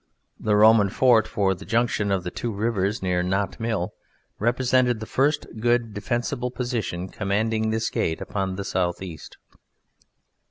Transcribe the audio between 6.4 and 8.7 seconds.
position commanding this gate upon the